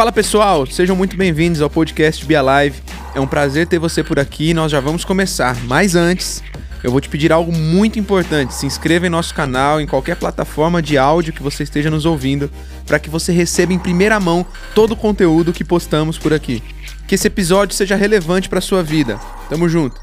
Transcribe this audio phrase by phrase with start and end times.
[0.00, 2.82] Fala pessoal, sejam muito bem-vindos ao podcast Be Alive.
[3.14, 5.54] É um prazer ter você por aqui e nós já vamos começar.
[5.64, 6.42] Mas antes,
[6.82, 8.54] eu vou te pedir algo muito importante.
[8.54, 12.50] Se inscreva em nosso canal, em qualquer plataforma de áudio que você esteja nos ouvindo,
[12.86, 16.62] para que você receba em primeira mão todo o conteúdo que postamos por aqui.
[17.06, 19.20] Que esse episódio seja relevante para sua vida.
[19.50, 20.00] Tamo junto.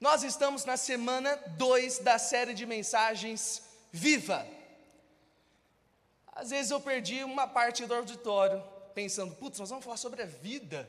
[0.00, 3.60] Nós estamos na semana 2 da série de mensagens
[3.92, 4.42] Viva.
[6.38, 8.62] Às vezes eu perdi uma parte do auditório
[8.94, 10.88] pensando, putz, nós vamos falar sobre a vida.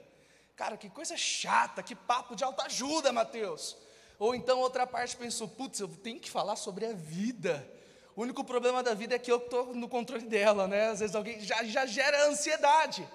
[0.55, 3.75] Cara, que coisa chata, que papo de autoajuda, Mateus.
[4.19, 7.67] Ou então outra parte pensou, putz, eu tenho que falar sobre a vida.
[8.15, 10.89] O único problema da vida é que eu estou no controle dela, né?
[10.89, 13.07] Às vezes alguém já, já gera ansiedade.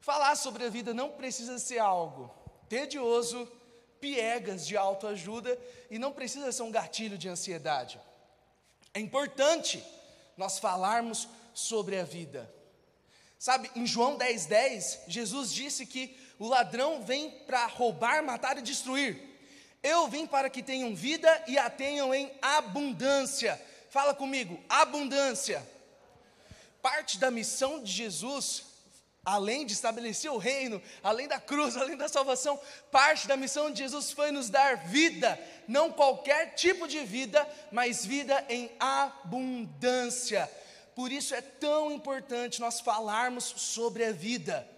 [0.00, 2.34] Falar sobre a vida não precisa ser algo
[2.66, 3.46] tedioso,
[4.00, 5.58] piegas de autoajuda
[5.90, 8.00] e não precisa ser um gatilho de ansiedade.
[8.94, 9.84] É importante
[10.34, 12.52] nós falarmos sobre a vida.
[13.38, 18.62] Sabe, em João 10,10, 10, Jesus disse que o ladrão vem para roubar, matar e
[18.62, 19.20] destruir.
[19.82, 23.60] Eu vim para que tenham vida e a tenham em abundância.
[23.90, 25.66] Fala comigo, abundância.
[26.80, 28.64] Parte da missão de Jesus,
[29.24, 33.78] além de estabelecer o reino, além da cruz, além da salvação, parte da missão de
[33.78, 40.48] Jesus foi nos dar vida, não qualquer tipo de vida, mas vida em abundância.
[40.94, 44.68] Por isso é tão importante nós falarmos sobre a vida.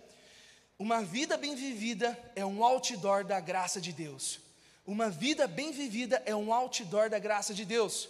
[0.78, 4.40] Uma vida bem vivida é um outdoor da graça de Deus.
[4.86, 8.08] Uma vida bem vivida é um outdoor da graça de Deus.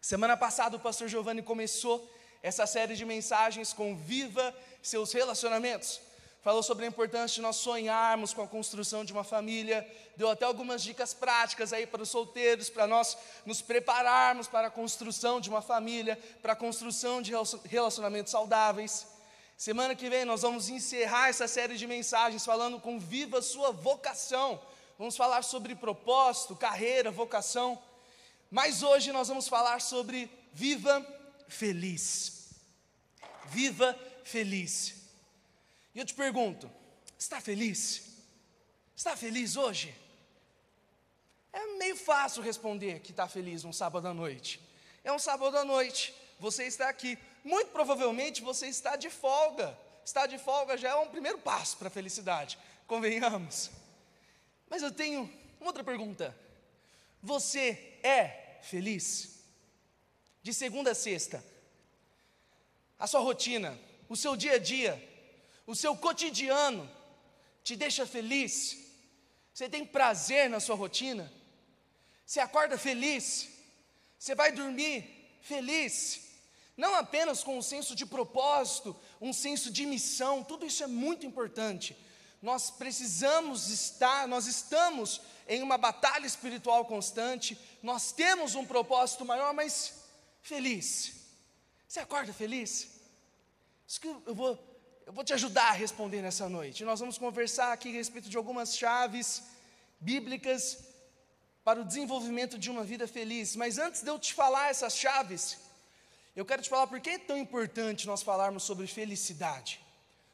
[0.00, 2.10] Semana passada o pastor Giovanni começou
[2.42, 6.00] essa série de mensagens com Viva seus relacionamentos
[6.42, 10.44] falou sobre a importância de nós sonharmos com a construção de uma família, deu até
[10.44, 15.48] algumas dicas práticas aí para os solteiros, para nós nos prepararmos para a construção de
[15.48, 17.32] uma família, para a construção de
[17.64, 19.06] relacionamentos saudáveis.
[19.56, 24.60] Semana que vem nós vamos encerrar essa série de mensagens falando com Viva Sua Vocação.
[24.98, 27.80] Vamos falar sobre propósito, carreira, vocação.
[28.50, 31.06] Mas hoje nós vamos falar sobre Viva
[31.46, 32.50] Feliz.
[33.46, 35.01] Viva Feliz.
[35.94, 36.70] E eu te pergunto:
[37.18, 38.12] está feliz?
[38.96, 39.94] Está feliz hoje?
[41.52, 44.60] É meio fácil responder que está feliz um sábado à noite.
[45.04, 47.18] É um sábado à noite, você está aqui.
[47.44, 49.76] Muito provavelmente você está de folga.
[50.04, 53.70] Estar de folga já é um primeiro passo para a felicidade, convenhamos.
[54.68, 56.36] Mas eu tenho uma outra pergunta:
[57.22, 59.40] Você é feliz?
[60.42, 61.44] De segunda a sexta,
[62.98, 65.11] a sua rotina, o seu dia a dia,
[65.66, 66.88] o seu cotidiano
[67.62, 68.76] te deixa feliz?
[69.52, 71.32] Você tem prazer na sua rotina?
[72.24, 73.48] Você acorda feliz?
[74.18, 76.20] Você vai dormir feliz?
[76.76, 81.26] Não apenas com um senso de propósito, um senso de missão, tudo isso é muito
[81.26, 81.96] importante.
[82.40, 89.52] Nós precisamos estar, nós estamos em uma batalha espiritual constante, nós temos um propósito maior,
[89.52, 90.06] mas
[90.40, 91.12] feliz.
[91.86, 92.88] Você acorda feliz?
[93.86, 94.71] Isso que eu vou
[95.06, 96.84] eu vou te ajudar a responder nessa noite.
[96.84, 99.42] Nós vamos conversar aqui a respeito de algumas chaves
[100.00, 100.78] bíblicas
[101.64, 103.56] para o desenvolvimento de uma vida feliz.
[103.56, 105.58] Mas antes de eu te falar essas chaves,
[106.34, 109.80] eu quero te falar por que é tão importante nós falarmos sobre felicidade,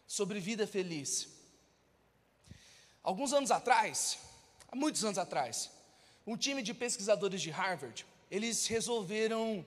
[0.06, 1.28] sobre vida feliz.
[3.02, 4.18] Alguns anos atrás,
[4.70, 5.70] há muitos anos atrás,
[6.26, 9.64] um time de pesquisadores de Harvard, eles resolveram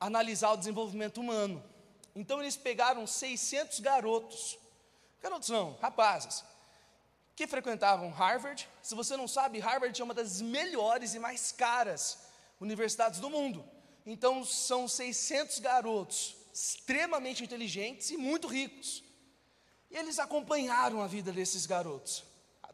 [0.00, 1.62] analisar o desenvolvimento humano.
[2.14, 4.58] Então eles pegaram 600 garotos,
[5.20, 6.44] garotos não, rapazes,
[7.34, 8.68] que frequentavam Harvard.
[8.82, 12.18] Se você não sabe, Harvard é uma das melhores e mais caras
[12.60, 13.64] universidades do mundo.
[14.04, 19.02] Então são 600 garotos extremamente inteligentes e muito ricos.
[19.90, 22.24] E eles acompanharam a vida desses garotos.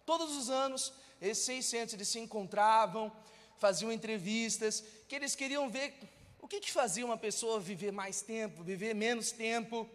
[0.04, 3.12] Todos os anos, esses 600 eles se encontravam,
[3.58, 5.94] faziam entrevistas, que eles queriam ver
[6.48, 9.86] o que, que fazia uma pessoa viver mais tempo, viver menos tempo?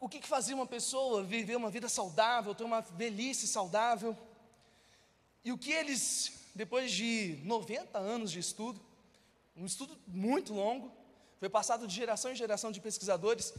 [0.00, 4.16] O que, que fazia uma pessoa viver uma vida saudável, ter uma velhice saudável?
[5.44, 8.80] E o que eles, depois de 90 anos de estudo,
[9.54, 10.90] um estudo muito longo,
[11.38, 13.52] foi passado de geração em geração de pesquisadores,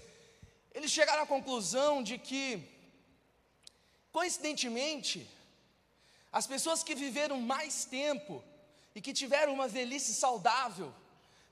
[0.73, 2.59] eles chegaram à conclusão de que,
[4.11, 5.29] coincidentemente,
[6.31, 8.43] as pessoas que viveram mais tempo
[8.95, 10.91] e que tiveram uma velhice saudável,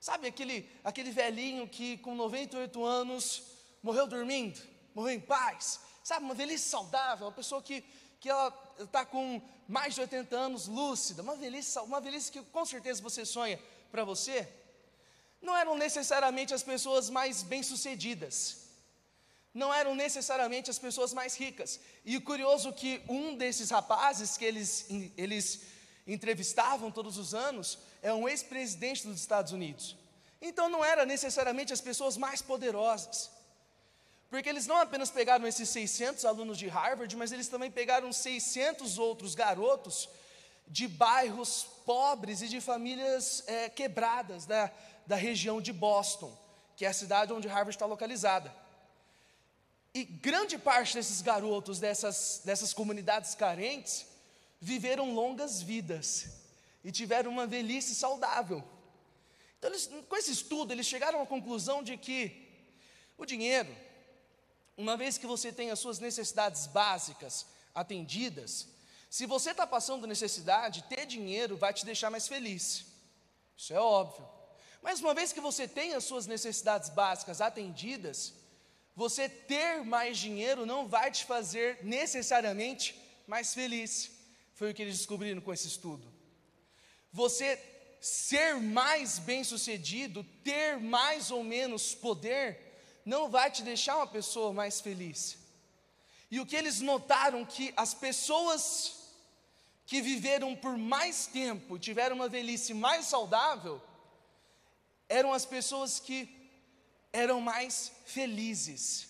[0.02, 3.44] Sabe aquele, aquele velhinho que com 98 anos
[3.84, 4.60] morreu dormindo,
[4.96, 5.80] morreu em paz?
[6.04, 7.84] Sabe, uma velhice saudável, uma pessoa que,
[8.20, 12.66] que ela está com mais de 80 anos lúcida, uma velhice, uma velhice que com
[12.66, 13.60] certeza você sonha
[13.92, 14.52] para você.
[15.40, 18.70] Não eram necessariamente as pessoas mais bem-sucedidas,
[19.54, 21.80] não eram necessariamente as pessoas mais ricas.
[22.04, 25.62] E curioso que um desses rapazes que eles, eles
[26.08, 29.96] entrevistavam todos os anos é um ex-presidente dos Estados Unidos.
[30.42, 33.30] Então não era necessariamente as pessoas mais poderosas.
[34.30, 38.98] Porque eles não apenas pegaram esses 600 alunos de Harvard, mas eles também pegaram 600
[38.98, 40.10] outros garotos
[40.68, 44.72] de bairros pobres e de famílias é, quebradas da,
[45.06, 46.36] da região de Boston,
[46.78, 48.56] que é a cidade onde Harvard está localizada.
[49.94, 54.06] E grande parte desses garotos, dessas, dessas comunidades carentes,
[54.62, 56.41] viveram longas vidas
[56.84, 58.64] e tiveram uma velhice saudável.
[59.58, 62.50] Então, eles, com esse estudo, eles chegaram à conclusão de que
[63.18, 63.76] o dinheiro,
[64.76, 68.68] uma vez que você tem as suas necessidades básicas atendidas,
[69.10, 72.86] se você está passando necessidade, ter dinheiro vai te deixar mais feliz.
[73.56, 74.28] Isso é óbvio.
[74.82, 78.34] Mas uma vez que você tem as suas necessidades básicas atendidas,
[78.96, 84.12] você ter mais dinheiro não vai te fazer necessariamente mais feliz.
[84.56, 86.11] Foi o que eles descobriram com esse estudo.
[87.12, 87.60] Você
[88.00, 92.72] ser mais bem-sucedido, ter mais ou menos poder,
[93.06, 95.38] não vai te deixar uma pessoa mais feliz.
[96.30, 99.02] E o que eles notaram que as pessoas
[99.86, 103.82] que viveram por mais tempo, tiveram uma velhice mais saudável,
[105.10, 106.50] eram as pessoas que
[107.12, 109.10] eram mais felizes,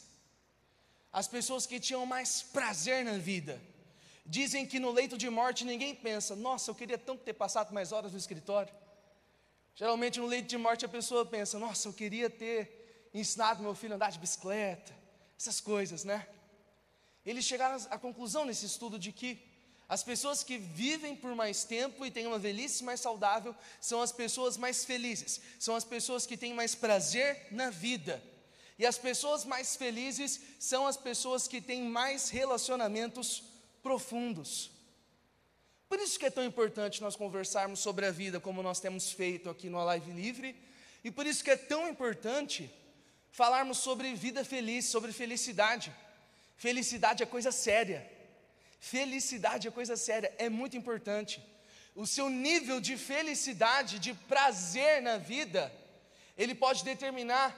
[1.13, 3.61] as pessoas que tinham mais prazer na vida.
[4.25, 7.91] Dizem que no leito de morte ninguém pensa, nossa, eu queria tanto ter passado mais
[7.91, 8.73] horas no escritório.
[9.75, 13.93] Geralmente no leito de morte a pessoa pensa, nossa, eu queria ter ensinado meu filho
[13.93, 14.93] a andar de bicicleta,
[15.37, 16.27] essas coisas, né?
[17.25, 19.41] Eles chegaram à conclusão nesse estudo de que
[19.87, 24.11] as pessoas que vivem por mais tempo e têm uma velhice mais saudável são as
[24.11, 28.23] pessoas mais felizes, são as pessoas que têm mais prazer na vida.
[28.79, 33.43] E as pessoas mais felizes são as pessoas que têm mais relacionamentos
[33.81, 34.71] profundos.
[35.87, 39.49] Por isso que é tão importante nós conversarmos sobre a vida como nós temos feito
[39.49, 40.55] aqui no Live Livre,
[41.03, 42.71] e por isso que é tão importante
[43.31, 45.93] falarmos sobre vida feliz, sobre felicidade.
[46.55, 48.09] Felicidade é coisa séria.
[48.79, 51.43] Felicidade é coisa séria, é muito importante.
[51.95, 55.71] O seu nível de felicidade, de prazer na vida,
[56.37, 57.55] ele pode determinar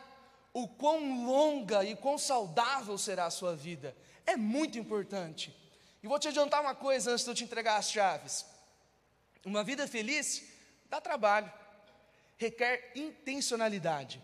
[0.52, 3.96] o quão longa e quão saudável será a sua vida.
[4.25, 5.56] É muito importante.
[6.03, 8.45] E vou te adiantar uma coisa antes de eu te entregar as chaves.
[9.45, 10.44] Uma vida feliz
[10.89, 11.50] dá trabalho,
[12.38, 14.21] requer intencionalidade.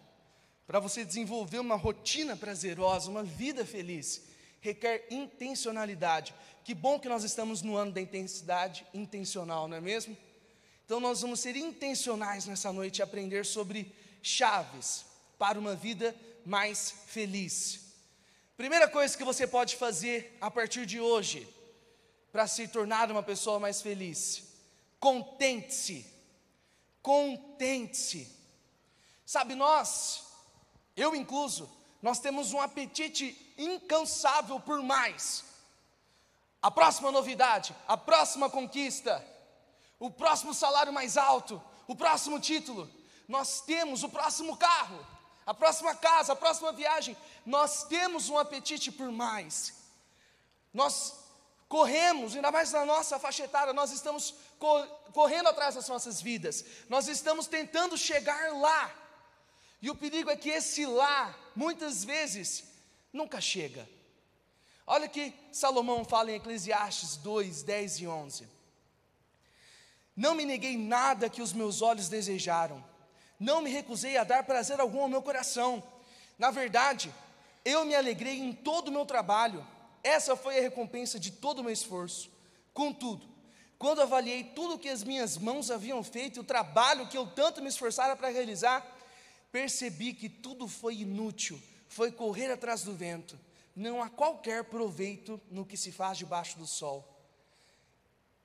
[0.67, 4.23] Para você desenvolver uma rotina prazerosa, uma vida feliz,
[4.59, 6.35] requer intencionalidade.
[6.65, 10.17] Que bom que nós estamos no ano da intensidade intencional, não é mesmo?
[10.85, 15.05] Então nós vamos ser intencionais nessa noite e aprender sobre chaves
[15.37, 16.13] para uma vida
[16.45, 17.85] mais feliz.
[18.57, 21.47] Primeira coisa que você pode fazer a partir de hoje
[22.31, 24.43] para se tornar uma pessoa mais feliz:
[24.99, 26.05] contente-se.
[27.01, 28.35] Contente-se.
[29.25, 30.23] Sabe, nós,
[30.95, 31.69] eu incluso,
[32.01, 35.45] nós temos um apetite incansável por mais.
[36.61, 39.25] A próxima novidade, a próxima conquista,
[39.97, 42.89] o próximo salário mais alto, o próximo título,
[43.27, 45.05] nós temos o próximo carro,
[45.45, 47.15] a próxima casa, a próxima viagem,
[47.45, 49.73] nós temos um apetite por mais.
[50.73, 51.15] Nós
[51.69, 54.33] corremos, ainda mais na nossa faixa etária, nós estamos
[55.13, 58.91] correndo atrás das nossas vidas, nós estamos tentando chegar lá.
[59.79, 62.65] E o perigo é que esse lá, muitas vezes,
[63.13, 63.87] nunca chega.
[64.85, 68.47] Olha que Salomão fala em Eclesiastes 2, 10 e 11.
[70.17, 72.83] Não me neguei nada que os meus olhos desejaram,
[73.39, 75.81] não me recusei a dar prazer algum ao meu coração.
[76.37, 77.13] Na verdade,
[77.63, 79.65] eu me alegrei em todo o meu trabalho,
[80.03, 82.31] essa foi a recompensa de todo o meu esforço.
[82.73, 83.27] Contudo,
[83.77, 87.25] quando avaliei tudo o que as minhas mãos haviam feito e o trabalho que eu
[87.27, 88.85] tanto me esforçara para realizar,
[89.51, 93.37] percebi que tudo foi inútil foi correr atrás do vento.
[93.75, 97.03] Não há qualquer proveito no que se faz debaixo do sol.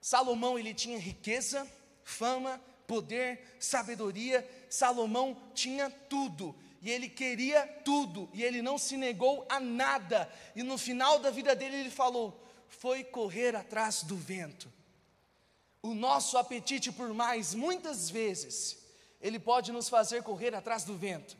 [0.01, 1.67] Salomão ele tinha riqueza,
[2.03, 4.47] fama, poder, sabedoria.
[4.69, 10.31] Salomão tinha tudo e ele queria tudo e ele não se negou a nada.
[10.55, 12.39] E no final da vida dele ele falou:
[12.69, 14.71] foi correr atrás do vento.
[15.81, 18.77] O nosso apetite por mais, muitas vezes,
[19.19, 21.35] ele pode nos fazer correr atrás do vento.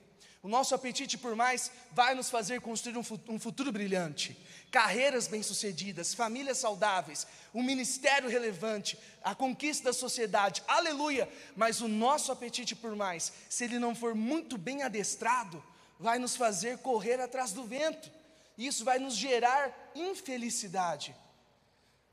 [0.46, 4.38] O nosso apetite por mais vai nos fazer construir um futuro brilhante,
[4.70, 11.28] carreiras bem-sucedidas, famílias saudáveis, um ministério relevante, a conquista da sociedade, aleluia.
[11.56, 15.64] Mas o nosso apetite por mais, se ele não for muito bem adestrado,
[16.00, 18.12] vai nos fazer correr atrás do vento.
[18.56, 21.16] Isso vai nos gerar infelicidade.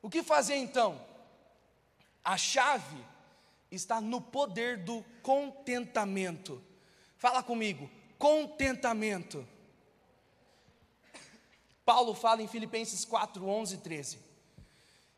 [0.01, 0.99] O que fazer então?
[2.25, 2.97] A chave
[3.71, 6.65] está no poder do contentamento.
[7.19, 7.91] Fala comigo,
[8.23, 9.45] contentamento.
[11.85, 14.19] Paulo fala em Filipenses 4, 11 e 13.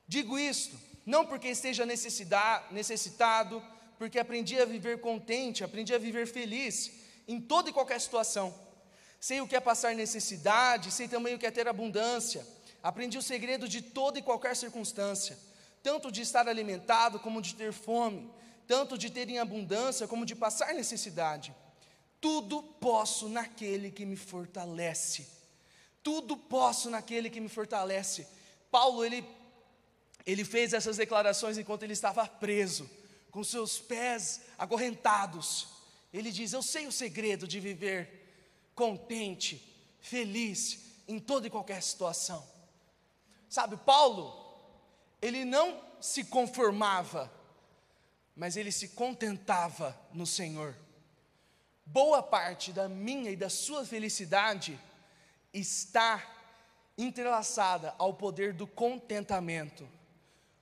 [0.08, 3.62] Digo isto, não porque esteja necessitado,
[3.98, 6.92] porque aprendi a viver contente, aprendi a viver feliz
[7.28, 8.54] em toda e qualquer situação.
[9.20, 12.46] Sei o que é passar necessidade, sei também o que é ter abundância.
[12.82, 15.38] Aprendi o segredo de toda e qualquer circunstância,
[15.82, 18.32] tanto de estar alimentado como de ter fome,
[18.66, 21.54] tanto de ter em abundância como de passar necessidade.
[22.24, 25.26] Tudo posso naquele que me fortalece.
[26.02, 28.26] Tudo posso naquele que me fortalece.
[28.70, 29.22] Paulo, ele,
[30.24, 32.90] ele fez essas declarações enquanto ele estava preso,
[33.30, 35.68] com seus pés acorrentados.
[36.14, 39.62] Ele diz: Eu sei o segredo de viver contente,
[40.00, 42.42] feliz em toda e qualquer situação.
[43.50, 44.34] Sabe, Paulo,
[45.20, 47.30] ele não se conformava,
[48.34, 50.74] mas ele se contentava no Senhor.
[51.86, 54.78] Boa parte da minha e da sua felicidade
[55.52, 56.22] está
[56.96, 59.88] entrelaçada ao poder do contentamento,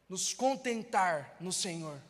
[0.09, 2.01] nos contentar no Senhor.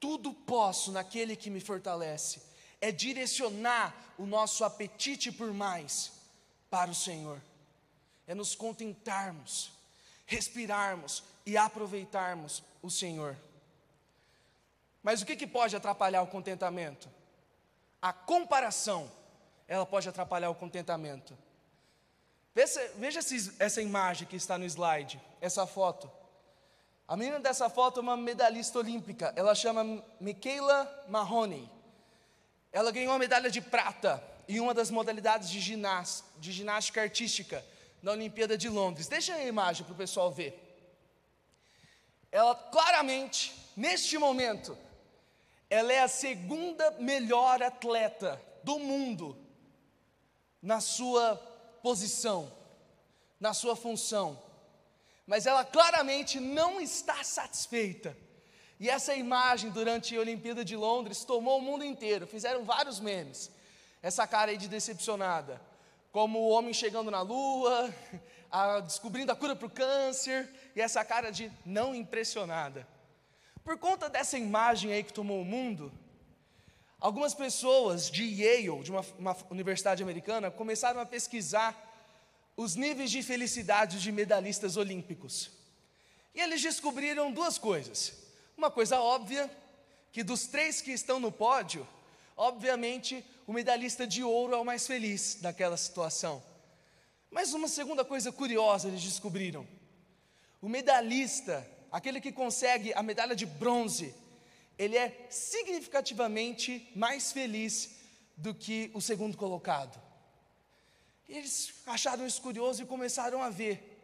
[0.00, 2.42] Tudo posso naquele que me fortalece,
[2.80, 6.12] é direcionar o nosso apetite por mais
[6.68, 7.40] para o Senhor,
[8.26, 9.70] é nos contentarmos,
[10.26, 13.36] respirarmos e aproveitarmos o Senhor.
[15.02, 17.08] Mas o que, que pode atrapalhar o contentamento?
[18.06, 19.10] A comparação,
[19.66, 21.36] ela pode atrapalhar o contentamento.
[22.54, 23.18] Veja, veja
[23.58, 26.08] essa imagem que está no slide, essa foto.
[27.08, 31.68] A menina dessa foto é uma medalhista olímpica, ela chama Michaela Mahoney.
[32.70, 37.64] Ela ganhou a medalha de prata em uma das modalidades de, de ginástica artística
[38.00, 39.08] na Olimpíada de Londres.
[39.08, 40.54] Deixa a imagem para o pessoal ver.
[42.30, 44.78] Ela claramente, neste momento,
[45.68, 49.36] ela é a segunda melhor atleta do mundo
[50.62, 51.36] na sua
[51.82, 52.52] posição,
[53.38, 54.40] na sua função.
[55.26, 58.16] Mas ela claramente não está satisfeita.
[58.78, 63.50] E essa imagem durante a Olimpíada de Londres tomou o mundo inteiro, fizeram vários memes.
[64.02, 65.60] Essa cara aí de decepcionada,
[66.12, 67.92] como o homem chegando na lua,
[68.50, 72.86] a, descobrindo a cura para o câncer, e essa cara de não impressionada.
[73.66, 75.92] Por conta dessa imagem aí que tomou o mundo,
[77.00, 81.74] algumas pessoas de Yale, de uma, uma universidade americana, começaram a pesquisar
[82.56, 85.50] os níveis de felicidade de medalhistas olímpicos.
[86.32, 88.12] E eles descobriram duas coisas.
[88.56, 89.50] Uma coisa óbvia,
[90.12, 91.84] que dos três que estão no pódio,
[92.36, 96.40] obviamente o medalhista de ouro é o mais feliz daquela situação.
[97.32, 99.66] Mas uma segunda coisa curiosa eles descobriram:
[100.62, 104.14] o medalhista aquele que consegue a medalha de bronze,
[104.78, 107.96] ele é significativamente mais feliz
[108.36, 110.00] do que o segundo colocado.
[111.28, 113.96] Eles acharam isso curioso e começaram a ver.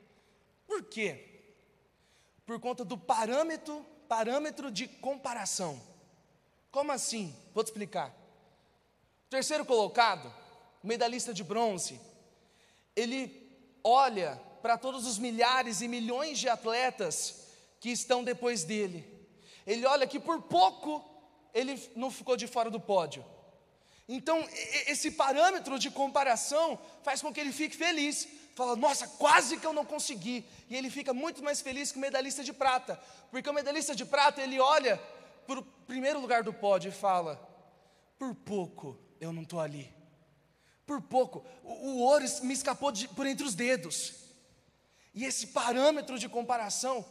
[0.66, 1.28] Por quê?
[2.46, 5.80] Por conta do parâmetro, parâmetro de comparação.
[6.70, 7.36] Como assim?
[7.54, 8.08] Vou te explicar.
[9.26, 10.32] O terceiro colocado,
[10.82, 12.00] medalhista de bronze,
[12.96, 13.40] ele
[13.84, 17.41] olha para todos os milhares e milhões de atletas
[17.82, 19.04] que estão depois dele.
[19.66, 21.04] Ele olha que por pouco
[21.52, 23.24] ele não ficou de fora do pódio.
[24.08, 24.38] Então,
[24.86, 28.28] esse parâmetro de comparação faz com que ele fique feliz.
[28.54, 30.44] Fala, nossa, quase que eu não consegui.
[30.70, 33.00] E ele fica muito mais feliz que o medalhista de prata.
[33.32, 34.96] Porque o medalhista de prata, ele olha
[35.44, 37.34] para o primeiro lugar do pódio e fala:
[38.16, 39.92] por pouco eu não estou ali.
[40.86, 41.44] Por pouco.
[41.64, 44.14] O, o ouro me escapou de, por entre os dedos.
[45.12, 47.04] E esse parâmetro de comparação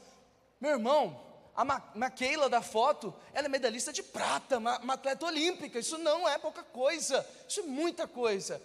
[0.62, 1.20] meu irmão,
[1.56, 5.80] a Maquela da foto, ela é medalhista de prata, uma, uma atleta olímpica.
[5.80, 8.62] Isso não é pouca coisa, isso é muita coisa.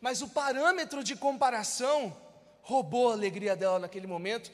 [0.00, 2.14] Mas o parâmetro de comparação
[2.62, 4.50] roubou a alegria dela naquele momento.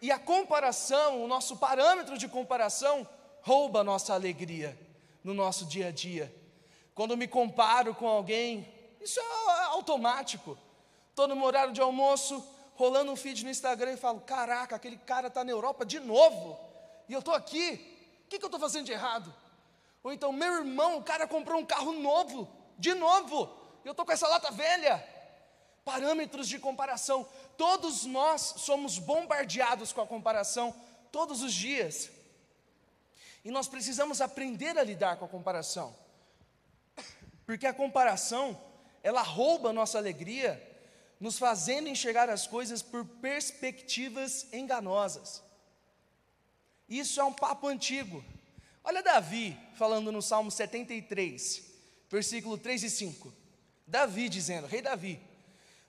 [0.00, 3.08] E a comparação, o nosso parâmetro de comparação,
[3.40, 4.76] rouba a nossa alegria
[5.22, 6.34] no nosso dia a dia.
[6.92, 8.68] Quando me comparo com alguém,
[9.00, 10.58] isso é automático.
[11.10, 15.28] Estou no horário de almoço, rolando um feed no Instagram e falo: caraca, aquele cara
[15.28, 16.58] está na Europa de novo,
[17.08, 17.74] e eu estou aqui,
[18.24, 19.32] o que, que eu estou fazendo de errado?
[20.02, 22.48] Ou então, meu irmão, o cara comprou um carro novo,
[22.78, 23.50] de novo,
[23.84, 25.08] e eu estou com essa lata velha.
[25.84, 27.26] Parâmetros de comparação,
[27.56, 30.72] todos nós somos bombardeados com a comparação
[31.10, 32.08] todos os dias,
[33.44, 35.94] e nós precisamos aprender a lidar com a comparação,
[37.44, 38.58] porque a comparação,
[39.02, 40.71] ela rouba a nossa alegria
[41.22, 45.40] nos fazendo enxergar as coisas por perspectivas enganosas.
[46.88, 48.24] Isso é um papo antigo.
[48.82, 51.62] Olha Davi falando no Salmo 73,
[52.10, 53.32] versículo 3 e 5.
[53.86, 55.22] Davi dizendo, Rei Davi: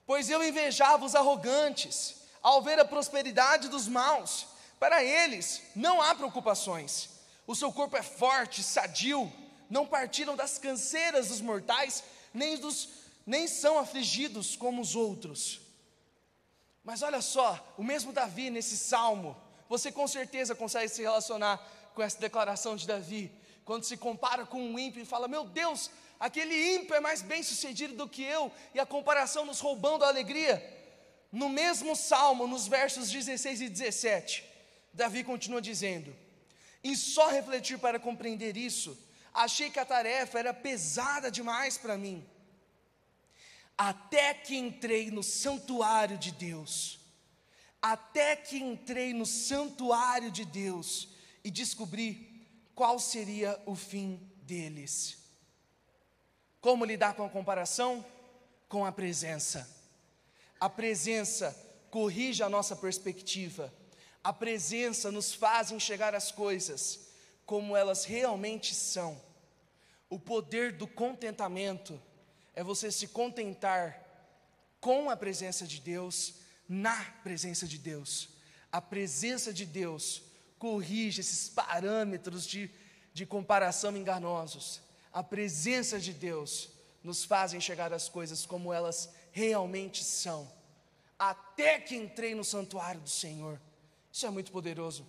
[0.06, 4.46] Pois eu invejava os arrogantes, ao ver a prosperidade dos maus.
[4.78, 7.10] Para eles não há preocupações.
[7.44, 9.32] O seu corpo é forte, sadio,
[9.68, 12.88] não partiram das canseiras dos mortais, nem, dos,
[13.26, 15.60] nem são afligidos como os outros.
[16.82, 19.36] Mas olha só, o mesmo Davi nesse salmo,
[19.68, 21.56] você com certeza consegue se relacionar
[21.94, 23.32] com essa declaração de Davi,
[23.64, 25.90] quando se compara com um ímpio e fala: Meu Deus,
[26.20, 30.08] aquele ímpio é mais bem sucedido do que eu, e a comparação nos roubando a
[30.08, 30.62] alegria.
[31.32, 34.44] No mesmo salmo, nos versos 16 e 17,
[34.92, 36.14] Davi continua dizendo:
[36.82, 38.96] Em só refletir para compreender isso,
[39.32, 42.24] achei que a tarefa era pesada demais para mim.
[43.76, 47.00] Até que entrei no santuário de Deus,
[47.82, 51.08] até que entrei no santuário de Deus
[51.42, 55.18] e descobri qual seria o fim deles.
[56.60, 58.04] Como lidar com a comparação?
[58.68, 59.68] Com a presença.
[60.58, 61.54] A presença
[61.90, 63.72] corrige a nossa perspectiva.
[64.22, 67.08] A presença nos faz enxergar as coisas
[67.44, 69.20] como elas realmente são.
[70.08, 72.00] O poder do contentamento
[72.54, 74.00] é você se contentar
[74.80, 76.34] com a presença de Deus,
[76.68, 78.28] na presença de Deus.
[78.70, 80.22] A presença de Deus
[80.58, 82.70] corrige esses parâmetros de,
[83.12, 84.80] de comparação enganosos.
[85.12, 86.70] A presença de Deus
[87.02, 90.50] nos faz enxergar as coisas como elas realmente são.
[91.18, 93.60] Até que entrei no santuário do Senhor.
[94.12, 95.06] Isso é muito poderoso.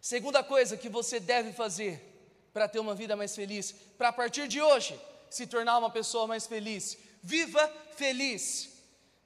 [0.00, 2.04] Segunda coisa que você deve fazer
[2.52, 4.98] para ter uma vida mais feliz, para partir de hoje
[5.30, 6.98] se tornar uma pessoa mais feliz.
[7.22, 7.66] Viva
[7.96, 8.68] feliz.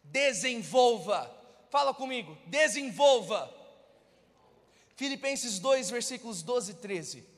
[0.03, 1.31] Desenvolva.
[1.71, 3.53] Fala comigo, desenvolva.
[4.97, 7.29] Filipenses 2, versículos 12 e 13.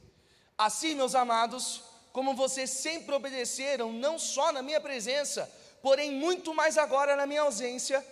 [0.58, 5.50] Assim, meus amados, como vocês sempre obedeceram, não só na minha presença,
[5.82, 8.04] porém muito mais agora na minha ausência,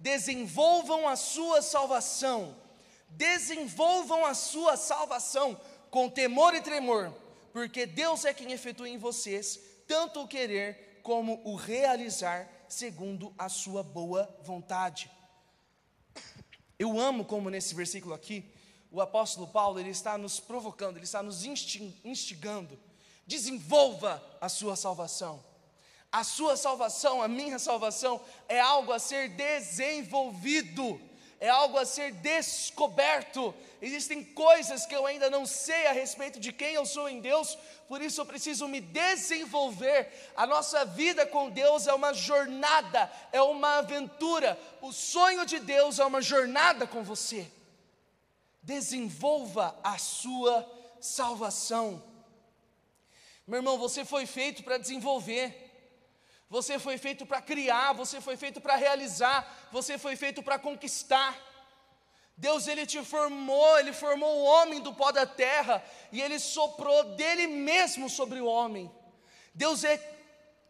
[0.00, 2.56] desenvolvam a sua salvação
[3.10, 5.58] desenvolvam a sua salvação
[5.90, 7.12] com temor e tremor,
[7.52, 13.48] porque Deus é quem efetua em vocês tanto o querer como o realizar segundo a
[13.48, 15.10] sua boa vontade.
[16.78, 18.44] Eu amo como nesse versículo aqui,
[18.90, 22.78] o apóstolo Paulo ele está nos provocando, ele está nos instigando.
[23.26, 25.42] Desenvolva a sua salvação.
[26.10, 31.00] A sua salvação, a minha salvação, é algo a ser desenvolvido
[31.40, 33.54] é algo a ser descoberto.
[33.80, 37.56] Existem coisas que eu ainda não sei a respeito de quem eu sou em Deus,
[37.86, 40.10] por isso eu preciso me desenvolver.
[40.36, 44.58] A nossa vida com Deus é uma jornada, é uma aventura.
[44.80, 47.50] O sonho de Deus é uma jornada com você.
[48.62, 50.68] Desenvolva a sua
[51.00, 52.02] salvação.
[53.46, 55.67] Meu irmão, você foi feito para desenvolver.
[56.50, 61.38] Você foi feito para criar, você foi feito para realizar, você foi feito para conquistar.
[62.36, 67.16] Deus ele te formou, ele formou o homem do pó da terra e ele soprou
[67.16, 68.90] dele mesmo sobre o homem.
[69.52, 69.98] Deus é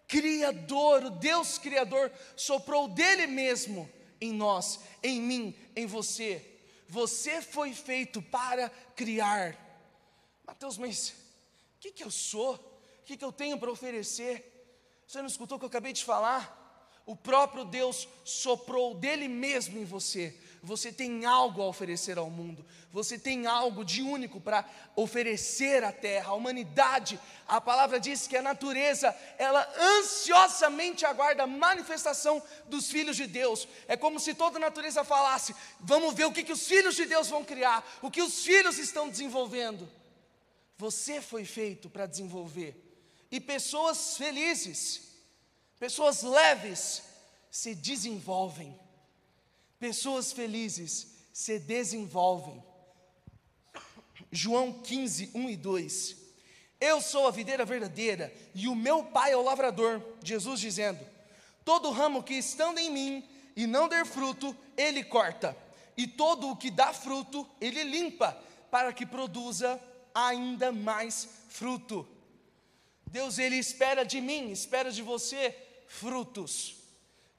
[0.09, 3.89] criador, o Deus criador soprou dele mesmo
[4.21, 6.45] em nós, em mim, em você.
[6.89, 9.57] Você foi feito para criar.
[10.47, 12.55] Mateus, mas o que, que eu sou?
[12.55, 14.58] O que, que eu tenho para oferecer?
[15.09, 16.55] Você não escutou o que eu acabei de falar?
[17.07, 20.39] O próprio Deus soprou dele mesmo em você.
[20.63, 22.63] Você tem algo a oferecer ao mundo.
[22.93, 27.19] Você tem algo de único para oferecer à terra, à humanidade.
[27.47, 33.67] A palavra diz que a natureza, ela ansiosamente aguarda a manifestação dos filhos de Deus.
[33.87, 37.07] É como se toda a natureza falasse: vamos ver o que, que os filhos de
[37.07, 39.89] Deus vão criar, o que os filhos estão desenvolvendo.
[40.77, 42.88] Você foi feito para desenvolver
[43.31, 45.03] e pessoas felizes,
[45.79, 47.03] pessoas leves,
[47.51, 48.79] se desenvolvem.
[49.79, 52.63] Pessoas felizes se desenvolvem.
[54.31, 56.17] João 15, 1 e 2.
[56.81, 60.03] Eu sou a videira verdadeira e o meu pai é o lavrador.
[60.23, 61.05] Jesus dizendo:
[61.65, 65.57] Todo ramo que estando em mim e não der fruto, ele corta,
[65.97, 69.81] e todo o que dá fruto, ele limpa, para que produza
[70.15, 72.07] ainda mais fruto.
[73.11, 75.55] Deus ele espera de mim, espera de você
[75.87, 76.77] frutos.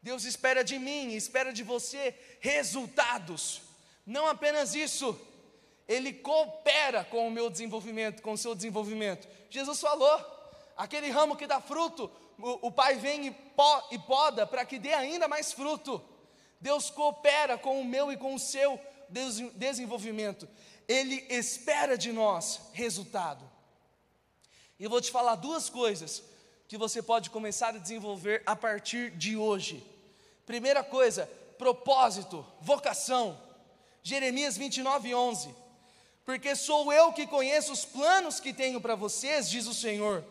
[0.01, 3.61] Deus espera de mim, espera de você resultados.
[4.05, 5.19] Não apenas isso,
[5.87, 9.27] ele coopera com o meu desenvolvimento, com o seu desenvolvimento.
[9.49, 10.19] Jesus falou:
[10.75, 14.79] aquele ramo que dá fruto, o, o pai vem e, po, e poda para que
[14.79, 16.01] dê ainda mais fruto.
[16.59, 18.79] Deus coopera com o meu e com o seu
[19.55, 20.47] desenvolvimento.
[20.87, 23.58] Ele espera de nós resultado.
[24.79, 26.23] E eu vou te falar duas coisas
[26.67, 29.85] que você pode começar a desenvolver a partir de hoje.
[30.45, 33.37] Primeira coisa, propósito, vocação.
[34.01, 35.53] Jeremias 29, 11.
[36.23, 40.23] Porque sou eu que conheço os planos que tenho para vocês, diz o Senhor,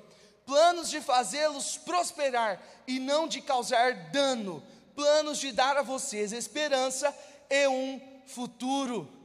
[0.46, 4.62] planos de fazê-los prosperar e não de causar dano,
[4.96, 7.14] planos de dar a vocês esperança
[7.50, 9.17] e um futuro.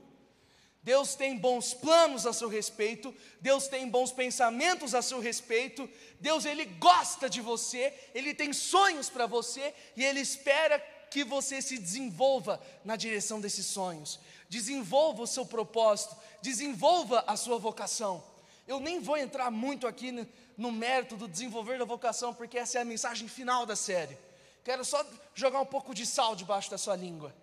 [0.83, 6.43] Deus tem bons planos a seu respeito, Deus tem bons pensamentos a seu respeito, Deus
[6.43, 10.77] ele gosta de você, ele tem sonhos para você e ele espera
[11.09, 14.19] que você se desenvolva na direção desses sonhos.
[14.49, 18.21] Desenvolva o seu propósito, desenvolva a sua vocação.
[18.67, 20.11] Eu nem vou entrar muito aqui
[20.57, 24.17] no, mérito do desenvolver da vocação, porque essa é a mensagem final da série.
[24.63, 27.33] Quero só jogar um pouco de sal debaixo da sua língua.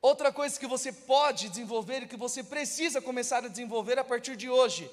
[0.00, 4.36] Outra coisa que você pode desenvolver e que você precisa começar a desenvolver a partir
[4.36, 4.90] de hoje: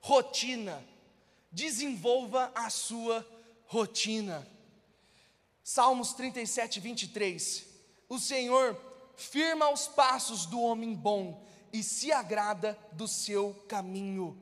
[0.00, 0.84] rotina.
[1.50, 3.26] Desenvolva a sua
[3.66, 4.46] rotina.
[5.64, 7.66] Salmos 37, 23.
[8.08, 8.78] O Senhor
[9.16, 14.38] firma os passos do homem bom e se agrada do seu caminho.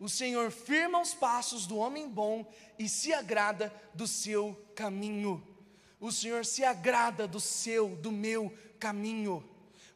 [0.00, 5.42] O Senhor firma os passos do homem bom e se agrada do seu caminho.
[6.00, 9.44] O Senhor se agrada do seu, do meu caminho.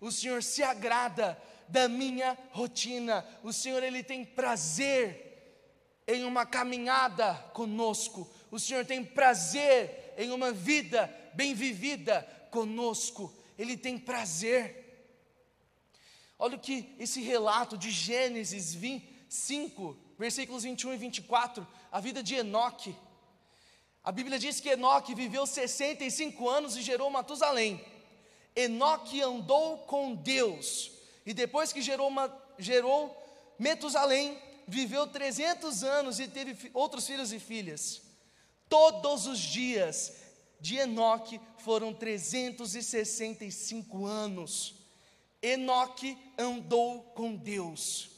[0.01, 3.25] O Senhor se agrada da minha rotina.
[3.43, 5.33] O Senhor ele tem prazer
[6.07, 8.31] em uma caminhada conosco.
[8.51, 13.33] O Senhor tem prazer em uma vida bem vivida conosco.
[13.59, 14.83] Ele tem prazer.
[16.39, 22.35] Olha o que esse relato de Gênesis 25, versículos 21 e 24, a vida de
[22.35, 22.97] Enoque.
[24.05, 27.81] A Bíblia diz que Enoque viveu 65 anos e gerou Matusalém.
[28.55, 30.93] Enoque andou com Deus,
[31.25, 33.17] e depois que gerou, uma, gerou
[33.59, 38.03] Metusalém, viveu 300 anos e teve outros filhos e filhas.
[38.69, 40.15] Todos os dias
[40.61, 44.77] de Enoque foram 365 anos.
[45.43, 48.11] Enoque andou com Deus.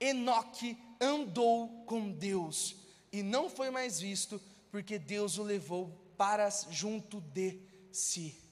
[0.00, 2.76] Enoque andou com Deus
[3.12, 4.40] e não foi mais visto
[4.70, 7.60] porque Deus o levou para junto de
[7.92, 8.47] si.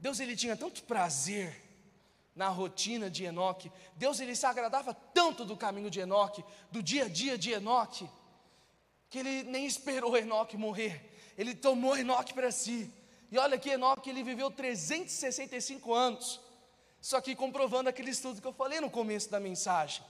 [0.00, 1.54] Deus ele tinha tanto prazer
[2.34, 3.70] na rotina de Enoque.
[3.96, 8.08] Deus ele se agradava tanto do caminho de Enoque, do dia a dia de Enoque,
[9.10, 11.32] que ele nem esperou Enoque morrer.
[11.36, 12.90] Ele tomou Enoque para si.
[13.30, 16.40] E olha que Enoque ele viveu 365 anos.
[17.00, 20.02] Só que comprovando aquele estudo que eu falei no começo da mensagem.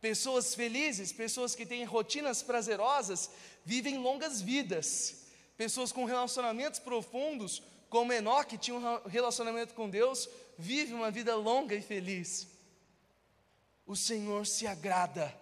[0.00, 3.30] Pessoas felizes, pessoas que têm rotinas prazerosas,
[3.64, 5.26] vivem longas vidas.
[5.56, 11.74] Pessoas com relacionamentos profundos, como Enoque tinha um relacionamento com Deus, vive uma vida longa
[11.74, 12.46] e feliz.
[13.84, 15.36] O Senhor se agrada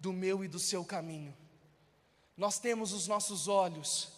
[0.00, 1.34] do meu e do seu caminho.
[2.36, 4.08] Nós temos os nossos olhos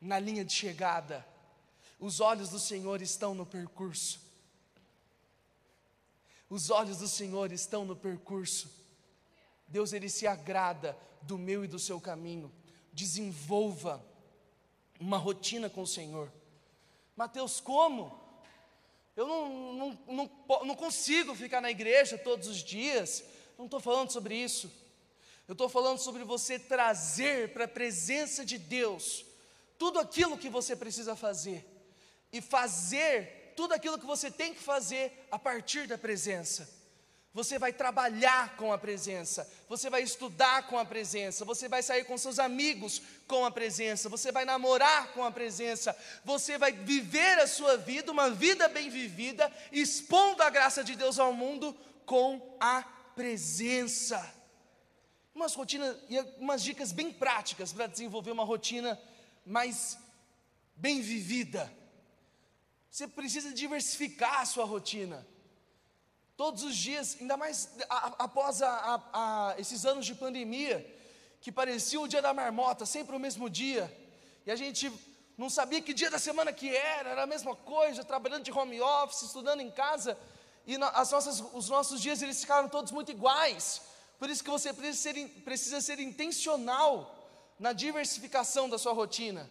[0.00, 1.26] na linha de chegada,
[2.00, 4.20] os olhos do Senhor estão no percurso.
[6.48, 8.70] Os olhos do Senhor estão no percurso.
[9.68, 12.50] Deus ele se agrada do meu e do seu caminho.
[12.92, 14.04] Desenvolva
[15.00, 16.30] uma rotina com o Senhor.
[17.16, 18.20] Mateus, como?
[19.16, 20.30] Eu não, não, não,
[20.64, 23.22] não consigo ficar na igreja todos os dias.
[23.56, 24.70] Não estou falando sobre isso.
[25.46, 29.24] Eu estou falando sobre você trazer para a presença de Deus
[29.78, 31.64] tudo aquilo que você precisa fazer
[32.32, 36.68] e fazer tudo aquilo que você tem que fazer a partir da presença.
[37.34, 42.04] Você vai trabalhar com a presença, você vai estudar com a presença, você vai sair
[42.04, 47.40] com seus amigos com a presença, você vai namorar com a presença, você vai viver
[47.40, 52.56] a sua vida, uma vida bem vivida, expondo a graça de Deus ao mundo com
[52.60, 52.82] a
[53.16, 54.32] presença.
[55.34, 58.96] Umas rotinas e umas dicas bem práticas para desenvolver uma rotina
[59.44, 59.98] mais
[60.76, 61.68] bem vivida.
[62.88, 65.33] Você precisa diversificar a sua rotina.
[66.36, 67.70] Todos os dias, ainda mais
[68.18, 70.84] após a, a, a, esses anos de pandemia,
[71.40, 73.94] que parecia o dia da marmota, sempre o mesmo dia,
[74.44, 74.92] e a gente
[75.38, 78.80] não sabia que dia da semana que era, era a mesma coisa, trabalhando de home
[78.80, 80.18] office, estudando em casa,
[80.66, 83.82] e as nossas, os nossos dias eles ficaram todos muito iguais.
[84.18, 87.14] Por isso que você precisa ser, precisa ser intencional
[87.58, 89.50] na diversificação da sua rotina.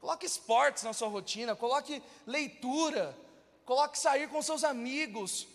[0.00, 3.16] Coloque esportes na sua rotina, coloque leitura,
[3.64, 5.46] coloque sair com seus amigos,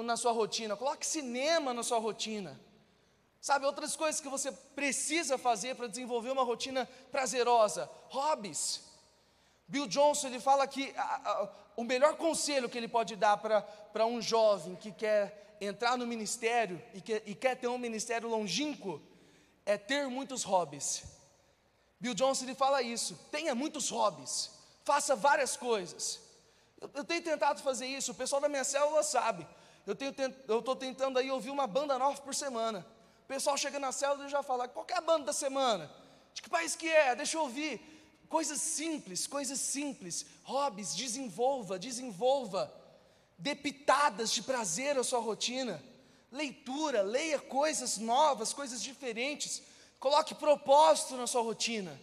[0.00, 2.58] na sua rotina, coloque cinema na sua rotina.
[3.40, 8.84] Sabe, outras coisas que você precisa fazer para desenvolver uma rotina prazerosa, hobbies.
[9.66, 14.06] Bill Johnson ele fala que a, a, o melhor conselho que ele pode dar para
[14.06, 19.02] um jovem que quer entrar no ministério e, que, e quer ter um ministério longínquo
[19.66, 21.02] é ter muitos hobbies.
[21.98, 24.50] Bill Johnson ele fala isso: tenha muitos hobbies,
[24.84, 26.20] faça várias coisas.
[26.80, 29.46] Eu, eu tenho tentado fazer isso, o pessoal da minha célula sabe.
[29.86, 29.94] Eu
[30.58, 32.86] estou tentando aí ouvir uma banda nova por semana.
[33.24, 35.90] O pessoal chega na célula e já fala: qual é a banda da semana?
[36.34, 37.14] De que país que é?
[37.14, 37.80] Deixa eu ouvir.
[38.28, 40.24] Coisas simples, coisas simples.
[40.44, 42.72] Hobbies, desenvolva, desenvolva.
[43.36, 45.82] Depitadas de prazer a sua rotina.
[46.30, 49.62] Leitura, leia coisas novas, coisas diferentes
[50.02, 51.96] Coloque propósito na sua rotina.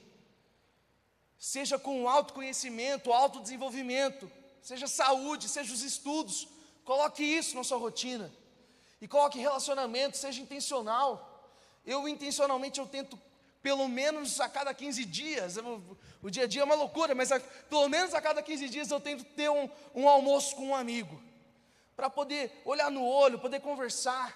[1.37, 6.47] Seja com autoconhecimento, autodesenvolvimento, seja saúde, seja os estudos.
[6.89, 8.33] Coloque isso na sua rotina.
[8.99, 11.47] E coloque relacionamento, seja intencional.
[11.85, 13.15] Eu intencionalmente eu tento
[13.61, 15.57] pelo menos a cada 15 dias,
[16.19, 18.89] o dia a dia é uma loucura, mas a, pelo menos a cada 15 dias
[18.89, 21.21] eu tento ter um, um almoço com um amigo,
[21.95, 24.35] para poder olhar no olho, poder conversar,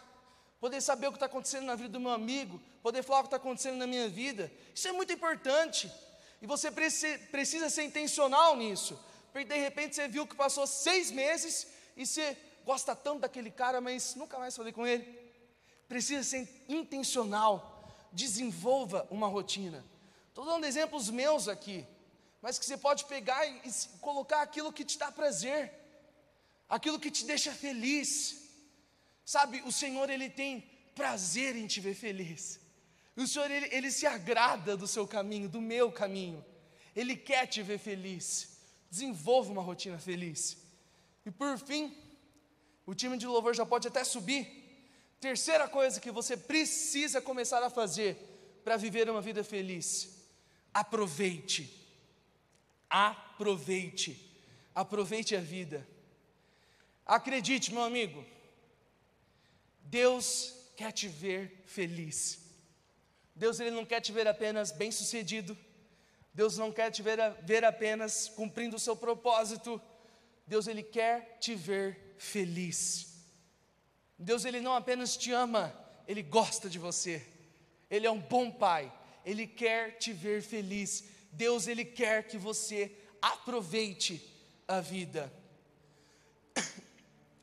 [0.59, 3.27] poder saber o que está acontecendo na vida do meu amigo, poder falar o que
[3.29, 4.51] está acontecendo na minha vida.
[4.75, 5.91] Isso é muito importante.
[6.39, 9.03] E você precisa ser intencional nisso.
[9.31, 13.79] Porque de repente você viu que passou seis meses e você gosta tanto daquele cara,
[13.79, 15.03] mas nunca mais falei com ele.
[15.87, 17.71] Precisa ser intencional.
[18.11, 19.83] Desenvolva uma rotina.
[20.29, 21.85] Estou dando exemplos meus aqui,
[22.41, 25.71] mas que você pode pegar e, e colocar aquilo que te dá prazer,
[26.67, 28.41] aquilo que te deixa feliz.
[29.25, 30.61] Sabe, o Senhor ele tem
[30.95, 32.59] prazer em te ver feliz.
[33.15, 36.43] O Senhor ele, ele se agrada do seu caminho, do meu caminho.
[36.95, 38.57] Ele quer te ver feliz.
[38.89, 40.57] Desenvolva uma rotina feliz.
[41.25, 41.95] E por fim,
[42.85, 44.63] o time de louvor já pode até subir.
[45.19, 48.17] Terceira coisa que você precisa começar a fazer
[48.63, 50.27] para viver uma vida feliz:
[50.73, 51.81] aproveite.
[52.89, 54.31] Aproveite.
[54.75, 55.87] Aproveite a vida.
[57.05, 58.25] Acredite, meu amigo,
[59.83, 62.39] Deus quer te ver feliz.
[63.35, 65.57] Deus ele não quer te ver apenas bem-sucedido.
[66.33, 69.81] Deus não quer te ver, ver apenas cumprindo o seu propósito.
[70.45, 73.13] Deus ele quer te ver feliz.
[74.17, 75.73] Deus ele não apenas te ama,
[76.07, 77.25] ele gosta de você.
[77.89, 78.91] Ele é um bom pai.
[79.25, 81.05] Ele quer te ver feliz.
[81.31, 84.21] Deus ele quer que você aproveite
[84.67, 85.31] a vida.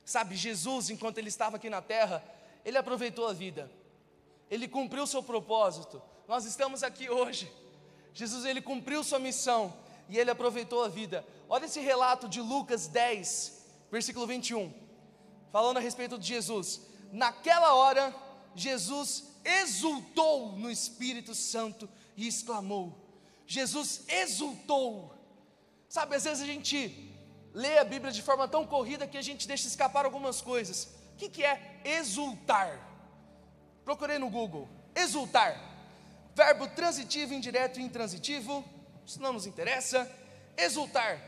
[0.05, 2.23] Sabe, Jesus, enquanto ele estava aqui na terra,
[2.65, 3.71] ele aproveitou a vida,
[4.51, 6.03] ele cumpriu seu propósito.
[6.29, 7.51] Nós estamos aqui hoje.
[8.13, 9.77] Jesus, ele cumpriu sua missão
[10.11, 11.25] e ele aproveitou a vida.
[11.49, 14.73] Olha esse relato de Lucas 10, versículo 21,
[15.53, 16.83] falando a respeito de Jesus.
[17.13, 18.15] Naquela hora,
[18.55, 22.95] Jesus exultou no Espírito Santo e exclamou:
[23.47, 25.15] Jesus exultou.
[25.89, 27.17] Sabe, às vezes a gente
[27.55, 30.89] lê a Bíblia de forma tão corrida que a gente deixa escapar algumas coisas.
[31.15, 32.81] O que, que é exultar?
[33.85, 34.69] Procurei no Google.
[34.95, 35.69] Exultar.
[36.35, 38.65] Verbo transitivo, indireto e intransitivo.
[39.11, 40.09] Isso não nos interessa.
[40.57, 41.21] Exultar.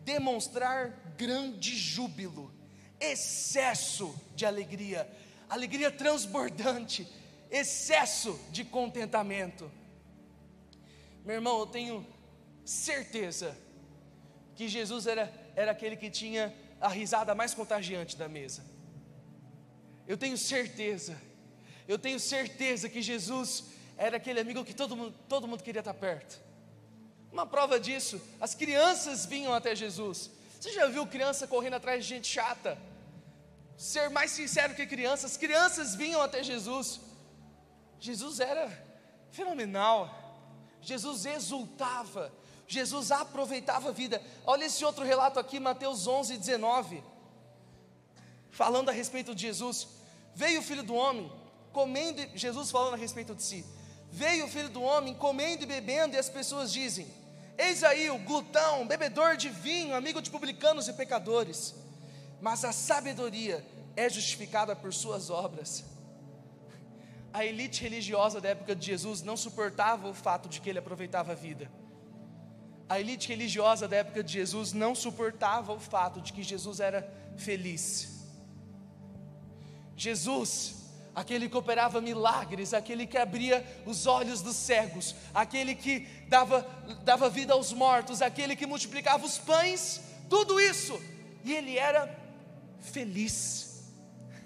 [0.00, 2.52] Demonstrar grande júbilo.
[2.98, 5.08] Excesso de alegria.
[5.48, 7.06] Alegria transbordante.
[7.48, 9.70] Excesso de contentamento.
[11.24, 12.04] Meu irmão, eu tenho
[12.64, 13.56] certeza
[14.56, 18.64] que Jesus era, era aquele que tinha a risada mais contagiante da mesa.
[20.04, 21.16] Eu tenho certeza,
[21.86, 25.94] eu tenho certeza que Jesus era aquele amigo que todo mundo, todo mundo queria estar
[25.94, 26.42] perto.
[27.34, 30.30] Uma prova disso, as crianças vinham até Jesus.
[30.60, 32.78] Você já viu criança correndo atrás de gente chata?
[33.76, 37.00] Ser mais sincero que crianças, as crianças vinham até Jesus.
[37.98, 38.70] Jesus era
[39.32, 39.98] fenomenal.
[40.80, 42.32] Jesus exultava,
[42.68, 44.22] Jesus aproveitava a vida.
[44.46, 47.02] Olha esse outro relato aqui, Mateus 11, 19.
[48.48, 49.88] Falando a respeito de Jesus.
[50.36, 51.32] Veio o filho do homem,
[51.72, 53.66] comendo, Jesus falando a respeito de si.
[54.12, 57.23] Veio o filho do homem, comendo e bebendo, e as pessoas dizem:
[57.56, 61.74] Eis aí o glutão, bebedor de vinho, amigo de publicanos e pecadores.
[62.40, 63.64] Mas a sabedoria
[63.96, 65.84] é justificada por suas obras.
[67.32, 71.32] A elite religiosa da época de Jesus não suportava o fato de que ele aproveitava
[71.32, 71.70] a vida
[72.88, 77.02] a elite religiosa da época de Jesus não suportava o fato de que Jesus era
[77.36, 78.28] feliz.
[79.96, 80.83] Jesus,
[81.14, 86.66] aquele que operava milagres, aquele que abria os olhos dos cegos, aquele que dava,
[87.04, 91.00] dava vida aos mortos, aquele que multiplicava os pães, tudo isso,
[91.44, 92.12] e ele era
[92.80, 93.84] feliz,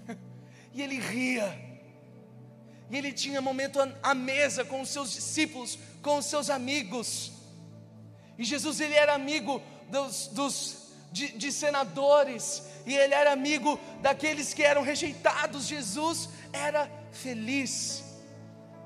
[0.75, 1.67] e ele ria,
[2.91, 7.33] E ele tinha momento à mesa com os seus discípulos, com os seus amigos.
[8.39, 14.55] E Jesus ele era amigo dos, dos de, de senadores, e ele era amigo daqueles
[14.55, 15.66] que eram rejeitados.
[15.66, 18.03] Jesus era feliz.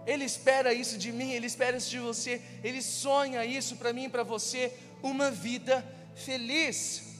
[0.04, 4.06] Ele espera isso de mim, ele espera isso de você, ele sonha isso para mim
[4.06, 5.86] e para você, uma vida
[6.16, 7.12] feliz.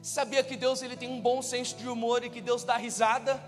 [0.00, 3.42] Sabia que Deus ele tem um bom senso de humor e que Deus dá risada?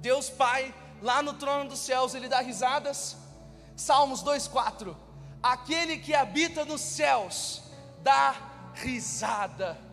[0.00, 3.16] Deus Pai, lá no trono dos céus, ele dá risadas.
[3.76, 4.96] Salmos 2:4.
[5.42, 7.62] Aquele que habita nos céus
[8.02, 8.34] dá
[8.74, 9.85] risada.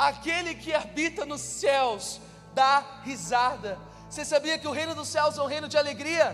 [0.00, 2.22] Aquele que habita nos céus
[2.54, 3.78] dá risada.
[4.08, 6.26] Você sabia que o reino dos céus é um reino de alegria?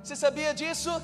[0.00, 1.02] Você sabia disso?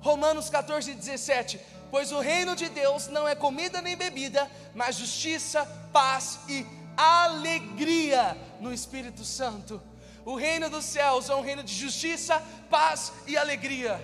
[0.00, 1.60] Romanos 14, 17.
[1.88, 8.36] Pois o reino de Deus não é comida nem bebida, mas justiça, paz e alegria
[8.60, 9.80] no Espírito Santo.
[10.24, 14.00] O reino dos céus é um reino de justiça, paz e alegria.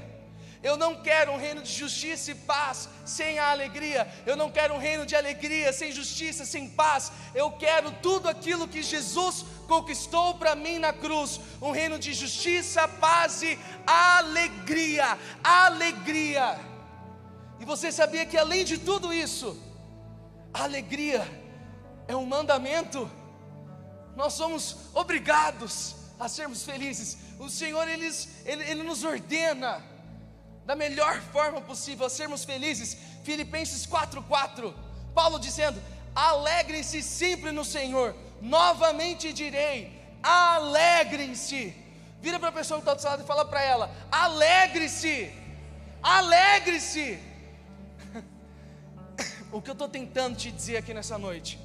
[0.62, 4.06] Eu não quero um reino de justiça e paz sem a alegria.
[4.26, 7.10] Eu não quero um reino de alegria sem justiça, sem paz.
[7.34, 12.86] Eu quero tudo aquilo que Jesus conquistou para mim na cruz: um reino de justiça,
[12.86, 15.18] paz e alegria.
[15.42, 16.60] Alegria.
[17.58, 19.58] E você sabia que além de tudo isso,
[20.52, 21.26] alegria
[22.06, 23.10] é um mandamento.
[24.14, 27.16] Nós somos obrigados a sermos felizes.
[27.38, 28.10] O Senhor ele,
[28.44, 29.82] ele, ele nos ordena
[30.70, 32.96] da melhor forma possível, a sermos felizes.
[33.24, 34.72] Filipenses 4:4.
[35.12, 35.83] Paulo dizendo:
[36.14, 38.14] "Alegrem-se sempre no Senhor.
[38.40, 39.78] Novamente direi:
[40.22, 41.74] alegrem-se."
[42.22, 45.16] Vira para a pessoa que está do seu lado e fala para ela: "Alegre-se.
[46.00, 47.18] Alegre-se."
[49.50, 51.59] o que eu estou tentando te dizer aqui nessa noite,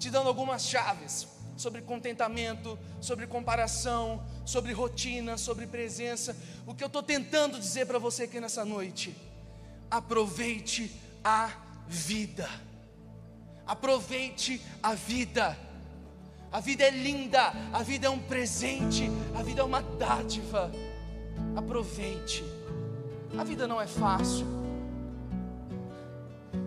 [0.00, 6.36] te dando algumas chaves sobre contentamento, sobre comparação, sobre rotina, sobre presença.
[6.66, 9.16] O que eu estou tentando dizer para você aqui nessa noite:
[9.90, 10.90] aproveite
[11.22, 11.50] a
[11.86, 12.48] vida.
[13.66, 15.56] Aproveite a vida.
[16.52, 20.70] A vida é linda, a vida é um presente, a vida é uma dádiva.
[21.56, 22.44] Aproveite.
[23.36, 24.46] A vida não é fácil.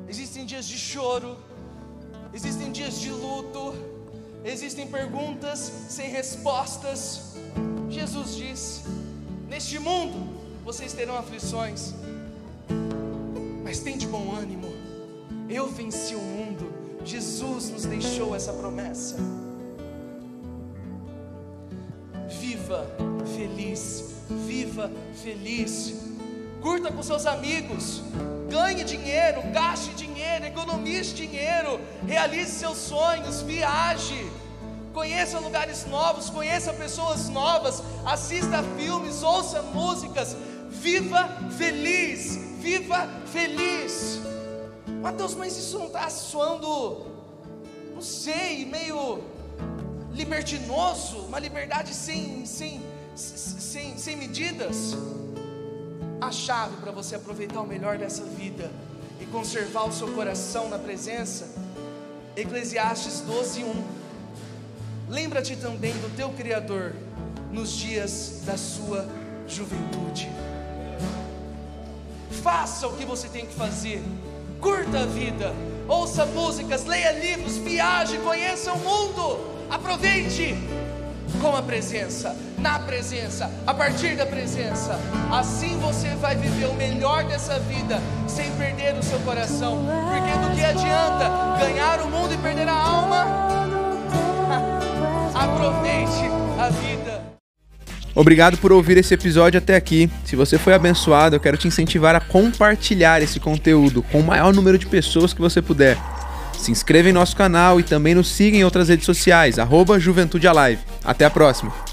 [0.09, 1.37] Existem dias de choro,
[2.33, 3.73] existem dias de luto,
[4.47, 7.35] existem perguntas sem respostas.
[7.89, 8.83] Jesus diz:
[9.49, 11.93] Neste mundo vocês terão aflições,
[13.63, 14.67] mas tem de bom ânimo.
[15.49, 16.73] Eu venci o mundo.
[17.05, 19.15] Jesus nos deixou essa promessa.
[22.39, 22.85] Viva
[23.35, 24.13] feliz,
[24.45, 24.91] viva
[25.23, 26.16] feliz.
[26.61, 28.01] Curta com seus amigos,
[28.49, 34.29] ganhe dinheiro, gaste dinheiro, economize dinheiro, realize seus sonhos, viaje.
[34.93, 40.35] Conheça lugares novos, conheça pessoas novas, assista filmes, ouça músicas,
[40.69, 44.19] viva feliz, viva feliz.
[45.01, 47.05] Mateus, mas isso não está soando,
[47.93, 49.23] não sei, meio
[50.11, 52.81] libertinoso, uma liberdade sem, sem,
[53.15, 54.95] sem, sem medidas.
[56.19, 58.71] A chave para você aproveitar o melhor dessa vida
[59.21, 61.47] e conservar o seu coração na presença,
[62.35, 63.83] Eclesiastes 12, 1
[65.09, 66.93] Lembra-te também do teu Criador
[67.51, 69.07] nos dias da sua
[69.47, 70.29] juventude.
[72.43, 74.03] Faça o que você tem que fazer,
[74.59, 75.53] curta a vida,
[75.87, 80.55] ouça músicas, leia livros, viaje, conheça o mundo, aproveite
[81.41, 84.99] com a presença, na presença, a partir da presença.
[85.31, 90.55] Assim você vai viver o melhor dessa vida sem perder o seu coração, porque do
[90.55, 93.25] que adianta ganhar o mundo e perder a alma?
[95.35, 97.37] Aproveite a vida.
[98.15, 100.09] Obrigado por ouvir esse episódio até aqui.
[100.25, 104.51] Se você foi abençoado, eu quero te incentivar a compartilhar esse conteúdo com o maior
[104.51, 105.95] número de pessoas que você puder.
[106.57, 110.47] Se inscreva em nosso canal e também nos siga em outras redes sociais, arroba Juventude
[110.47, 110.81] Alive.
[111.03, 111.86] Até a próxima!